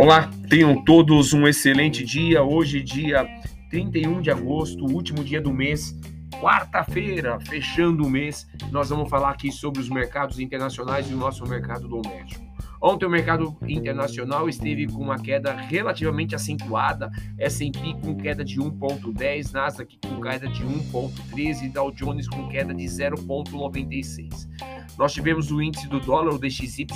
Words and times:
Olá, 0.00 0.30
tenham 0.48 0.80
todos 0.84 1.32
um 1.32 1.44
excelente 1.48 2.04
dia. 2.04 2.40
Hoje, 2.40 2.80
dia 2.80 3.26
31 3.68 4.20
de 4.20 4.30
agosto, 4.30 4.84
último 4.84 5.24
dia 5.24 5.40
do 5.40 5.52
mês, 5.52 5.92
quarta-feira, 6.40 7.40
fechando 7.40 8.06
o 8.06 8.08
mês. 8.08 8.46
Nós 8.70 8.90
vamos 8.90 9.10
falar 9.10 9.30
aqui 9.30 9.50
sobre 9.50 9.80
os 9.80 9.88
mercados 9.88 10.38
internacionais 10.38 11.10
e 11.10 11.14
o 11.14 11.16
nosso 11.16 11.44
mercado 11.48 11.88
doméstico. 11.88 12.46
Ontem 12.80 13.06
o 13.06 13.10
mercado 13.10 13.56
internacional 13.66 14.48
esteve 14.48 14.86
com 14.86 15.02
uma 15.02 15.18
queda 15.18 15.52
relativamente 15.52 16.32
acentuada, 16.32 17.10
S&P 17.36 17.94
com 18.00 18.14
queda 18.14 18.44
de 18.44 18.60
1.10, 18.60 19.52
Nasdaq 19.52 19.98
com 20.06 20.20
queda 20.20 20.46
de 20.46 20.62
1.13 20.62 21.64
e 21.64 21.68
Dow 21.70 21.90
Jones 21.90 22.28
com 22.28 22.46
queda 22.46 22.72
de 22.72 22.84
0.96. 22.84 24.48
Nós 24.96 25.12
tivemos 25.12 25.50
o 25.50 25.60
índice 25.60 25.88
do 25.88 25.98
dólar, 25.98 26.34
o 26.34 26.38
DXY, 26.38 26.86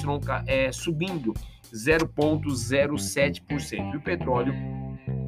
é, 0.47 0.71
subindo 0.71 1.35
0,07%. 1.73 3.95
E 3.95 3.97
o 3.97 4.01
petróleo 4.01 4.55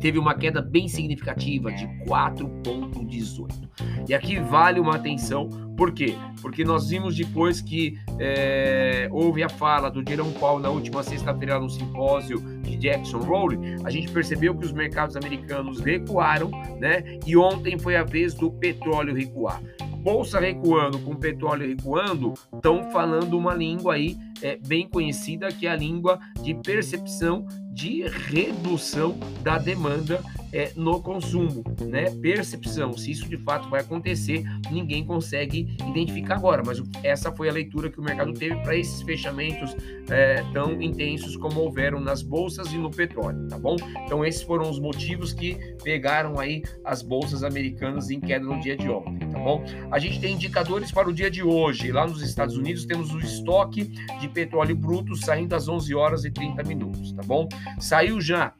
teve 0.01 0.19
uma 0.19 0.35
queda 0.35 0.61
bem 0.61 0.87
significativa 0.87 1.73
de 1.73 1.87
4,18. 2.07 3.65
E 4.09 4.15
aqui 4.15 4.39
vale 4.39 4.79
uma 4.79 4.97
atenção, 4.97 5.49
por 5.77 5.93
quê? 5.93 6.15
Porque 6.43 6.63
nós 6.63 6.91
vimos 6.91 7.17
depois 7.17 7.61
que 7.61 7.99
é, 8.19 9.09
houve 9.11 9.43
a 9.43 9.49
fala 9.49 9.91
do 9.91 10.05
Jerome 10.07 10.33
Powell 10.35 10.61
na 10.61 10.69
última 10.69 11.03
sexta-feira 11.03 11.59
no 11.59 11.71
simpósio 11.71 12.39
de 12.63 12.77
Jackson 12.77 13.21
Hole, 13.21 13.77
a 13.83 13.91
gente 13.91 14.11
percebeu 14.11 14.55
que 14.55 14.67
os 14.67 14.73
mercados 14.73 15.17
americanos 15.17 15.81
recuaram, 15.81 16.51
né? 16.79 17.19
E 17.27 17.37
ontem 17.37 17.79
foi 17.79 17.97
a 17.97 18.05
vez 18.05 18.35
do 18.35 18.51
petróleo 18.51 19.15
recuar 19.15 19.63
bolsa 20.05 20.39
recuando, 20.39 20.99
com 20.99 21.17
petróleo 21.17 21.67
recuando, 21.67 22.35
estão 22.55 22.91
falando 22.93 23.39
uma 23.39 23.55
língua 23.55 23.95
aí 23.95 24.19
é, 24.43 24.55
bem 24.55 24.87
conhecida, 24.87 25.49
que 25.49 25.67
é 25.67 25.71
a 25.71 25.77
língua 25.77 26.21
de 26.43 26.53
percepção 26.55 27.47
de 27.73 28.03
redução 28.03 29.17
da 29.43 29.57
demanda 29.57 30.23
é, 30.55 30.71
no 30.77 31.03
consumo, 31.03 31.65
né? 31.81 32.11
Percepção, 32.23 32.97
se 32.97 33.11
isso 33.11 33.29
de 33.29 33.37
fato 33.39 33.69
vai 33.69 33.81
acontecer, 33.81 34.45
ninguém 34.71 35.05
consegue 35.05 35.77
identificar 35.89 36.37
agora, 36.37 36.63
mas 36.65 36.81
essa 37.03 37.33
foi 37.33 37.49
a 37.49 37.53
leitura 37.53 37.91
que 37.91 37.99
o 37.99 38.03
mercado 38.03 38.33
teve 38.33 38.55
para 38.63 38.77
esses 38.77 39.03
fechamentos 39.03 39.77
é, 40.09 40.45
tão 40.53 40.81
intensos 40.81 41.37
como 41.37 41.61
houveram 41.61 41.99
nas 41.99 42.23
bolsas 42.23 42.73
e 42.73 42.79
no 42.79 42.89
petróleo, 42.89 43.49
tá 43.49 43.59
bom? 43.59 43.75
Então 44.05 44.25
esses 44.25 44.43
foram 44.43 44.71
os 44.71 44.79
motivos 44.79 45.33
que 45.33 45.57
pegaram 45.83 46.39
aí 46.39 46.63
as 46.85 47.03
bolsas 47.03 47.43
americanas 47.43 48.09
em 48.11 48.21
queda 48.21 48.45
no 48.45 48.61
dia 48.61 48.77
de 48.77 48.89
ontem, 48.89 49.29
tá 49.29 49.39
bom? 49.41 49.65
A 49.91 49.99
gente 49.99 50.21
tem 50.21 50.35
indicadores 50.35 50.93
para 50.93 51.09
o 51.09 51.13
dia 51.13 51.31
de 51.31 51.43
hoje. 51.43 51.91
Lá 51.91 52.07
nos 52.07 52.23
Estados 52.23 52.57
Unidos 52.57 52.85
temos 52.85 53.13
o 53.13 53.19
estoque 53.19 53.85
de 54.21 54.29
petróleo 54.29 54.77
bruto 54.77 55.17
saindo 55.17 55.55
às 55.57 55.67
11 55.67 55.93
horas 55.97 56.25
e 56.25 56.31
30 56.31 56.63
minutos, 56.63 57.13
tá 57.13 57.23
bom? 57.25 57.49
Saiu 57.81 58.21
já 58.21 58.55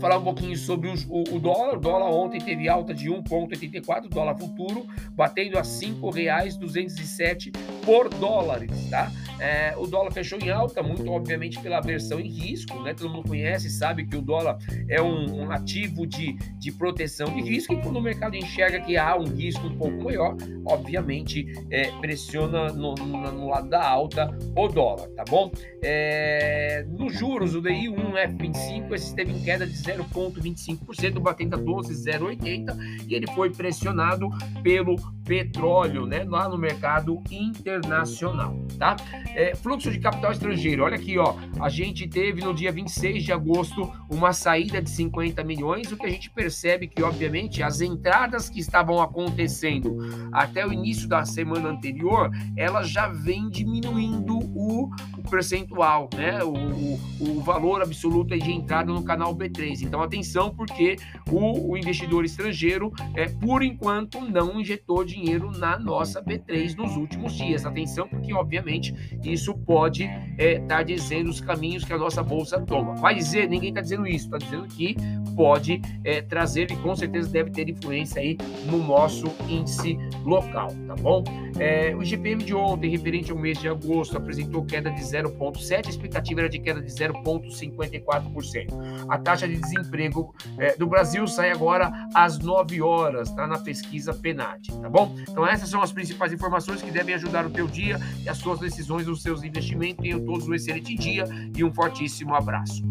Falar 0.00 0.18
um 0.18 0.24
pouquinho 0.24 0.56
sobre 0.56 0.88
o, 0.88 1.22
o, 1.34 1.38
dólar. 1.38 1.76
O 1.76 1.80
dólar 1.80 2.10
ontem 2.10 2.40
teve 2.40 2.68
alta 2.68 2.94
de 2.94 3.08
1,84, 3.08 4.08
dólar 4.08 4.36
futuro, 4.36 4.86
batendo 5.12 5.56
a 5.56 5.62
R$ 5.62 5.66
5,207 5.66 7.52
por 7.84 8.08
dólares, 8.08 8.70
tá? 8.90 9.10
É, 9.40 9.74
o 9.76 9.86
dólar 9.86 10.12
fechou 10.12 10.38
em 10.38 10.50
alta, 10.50 10.82
muito 10.82 11.10
obviamente 11.10 11.58
pela 11.60 11.80
versão 11.80 12.20
em 12.20 12.28
risco, 12.28 12.80
né? 12.82 12.94
Todo 12.94 13.10
mundo 13.10 13.28
conhece, 13.28 13.68
sabe 13.68 14.06
que 14.06 14.16
o 14.16 14.22
dólar 14.22 14.58
é 14.88 15.02
um, 15.02 15.42
um 15.42 15.50
ativo 15.50 16.06
de, 16.06 16.34
de 16.58 16.72
proteção 16.72 17.26
de 17.34 17.42
risco 17.42 17.72
e 17.74 17.82
quando 17.82 17.96
o 17.96 18.02
mercado 18.02 18.36
enxerga 18.36 18.80
que 18.80 18.96
há 18.96 19.16
um 19.16 19.24
risco 19.24 19.66
um 19.66 19.76
pouco 19.76 20.04
maior, 20.04 20.36
obviamente 20.64 21.52
é, 21.70 21.90
pressiona 22.00 22.72
no, 22.72 22.94
no, 22.94 23.32
no, 23.32 23.48
lado 23.48 23.68
da 23.68 23.86
alta 23.86 24.36
o 24.56 24.68
dólar, 24.68 25.08
tá 25.10 25.24
bom? 25.28 25.50
É, 25.82 26.84
nos 26.88 27.12
juros, 27.12 27.54
o 27.54 27.60
DI 27.60 27.88
1 27.88 27.94
F25, 27.94 28.92
esse 28.94 29.08
esteve 29.08 29.32
em 29.32 29.42
queda 29.42 29.66
de 29.66 29.76
0,25%, 29.84 31.20
batendo 31.20 31.54
a 31.54 31.58
12,080 31.58 32.76
e 33.08 33.14
ele 33.14 33.26
foi 33.32 33.50
pressionado 33.50 34.28
pelo 34.62 34.96
petróleo, 35.24 36.06
né? 36.06 36.24
Lá 36.24 36.48
no 36.48 36.58
mercado 36.58 37.22
internacional, 37.30 38.56
tá? 38.78 38.96
É, 39.34 39.54
fluxo 39.54 39.90
de 39.90 39.98
capital 39.98 40.32
estrangeiro, 40.32 40.84
olha 40.84 40.96
aqui, 40.96 41.18
ó. 41.18 41.34
A 41.60 41.68
gente 41.68 42.06
teve 42.06 42.42
no 42.42 42.54
dia 42.54 42.70
26 42.70 43.24
de 43.24 43.32
agosto 43.32 43.90
uma 44.10 44.32
saída 44.32 44.82
de 44.82 44.90
50 44.90 45.42
milhões, 45.42 45.90
o 45.90 45.96
que 45.96 46.06
a 46.06 46.10
gente 46.10 46.30
percebe 46.30 46.86
que, 46.86 47.02
obviamente, 47.02 47.62
as 47.62 47.80
entradas 47.80 48.48
que 48.48 48.60
estavam 48.60 49.00
acontecendo 49.00 49.96
até 50.32 50.66
o 50.66 50.72
início 50.72 51.08
da 51.08 51.24
semana 51.24 51.70
anterior, 51.70 52.30
elas 52.56 52.90
já 52.90 53.08
vêm 53.08 53.48
diminuindo 53.48 54.38
o, 54.38 54.90
o 55.16 55.30
percentual, 55.30 56.08
né? 56.14 56.42
O, 56.44 56.52
o, 56.52 57.38
o 57.38 57.40
valor 57.40 57.82
absoluto 57.82 58.36
de 58.36 58.52
entrada 58.52 58.92
no 58.92 59.02
canal 59.02 59.34
B3. 59.34 59.73
B3. 59.74 59.82
Então, 59.82 60.02
atenção, 60.02 60.54
porque 60.54 60.96
o, 61.30 61.72
o 61.72 61.76
investidor 61.76 62.24
estrangeiro, 62.24 62.92
é, 63.14 63.28
por 63.28 63.62
enquanto, 63.62 64.20
não 64.20 64.60
injetou 64.60 65.04
dinheiro 65.04 65.50
na 65.50 65.78
nossa 65.78 66.22
B3 66.22 66.76
nos 66.76 66.96
últimos 66.96 67.34
dias. 67.34 67.66
Atenção, 67.66 68.08
porque, 68.08 68.32
obviamente, 68.32 68.94
isso 69.24 69.54
pode 69.54 70.04
estar 70.04 70.34
é, 70.38 70.58
tá 70.60 70.82
dizendo 70.82 71.30
os 71.30 71.40
caminhos 71.40 71.84
que 71.84 71.92
a 71.92 71.98
nossa 71.98 72.22
bolsa 72.22 72.60
toma. 72.60 72.94
Vai 72.94 73.14
dizer, 73.14 73.48
ninguém 73.48 73.70
está 73.70 73.80
dizendo 73.80 74.06
isso, 74.06 74.26
está 74.26 74.38
dizendo 74.38 74.66
que 74.68 74.96
pode 75.34 75.80
é, 76.04 76.22
trazer 76.22 76.70
e 76.70 76.76
com 76.76 76.94
certeza 76.94 77.28
deve 77.28 77.50
ter 77.50 77.68
influência 77.68 78.20
aí 78.20 78.36
no 78.66 78.78
nosso 78.78 79.26
índice 79.48 79.98
local, 80.24 80.68
tá 80.86 80.94
bom? 80.94 81.24
É, 81.58 81.94
o 81.94 82.04
GPM 82.04 82.42
de 82.42 82.54
ontem, 82.54 82.90
referente 82.90 83.30
ao 83.30 83.38
mês 83.38 83.58
de 83.58 83.68
agosto, 83.68 84.16
apresentou 84.16 84.64
queda 84.64 84.90
de 84.90 85.00
0,7%, 85.00 85.86
a 85.86 85.90
expectativa 85.90 86.40
era 86.40 86.48
de 86.48 86.58
queda 86.58 86.80
de 86.80 86.90
0,54%. 86.90 89.06
A 89.08 89.18
taxa 89.18 89.48
de 89.48 89.56
desemprego 89.64 90.34
é, 90.58 90.76
do 90.76 90.86
Brasil 90.86 91.26
sai 91.26 91.50
agora 91.50 91.92
às 92.14 92.38
9 92.38 92.80
horas, 92.82 93.30
tá 93.30 93.46
na 93.46 93.58
pesquisa 93.58 94.12
PNAD, 94.12 94.72
tá 94.80 94.88
bom? 94.88 95.16
Então 95.28 95.46
essas 95.46 95.68
são 95.68 95.82
as 95.82 95.92
principais 95.92 96.32
informações 96.32 96.82
que 96.82 96.90
devem 96.90 97.14
ajudar 97.14 97.46
o 97.46 97.50
teu 97.50 97.66
dia 97.66 97.98
e 98.22 98.28
as 98.28 98.38
suas 98.38 98.60
decisões, 98.60 99.08
os 99.08 99.22
seus 99.22 99.42
investimentos. 99.42 100.02
Tenham 100.02 100.24
todos 100.24 100.46
um 100.46 100.54
excelente 100.54 100.94
dia 100.94 101.24
e 101.56 101.64
um 101.64 101.72
fortíssimo 101.72 102.34
abraço. 102.34 102.82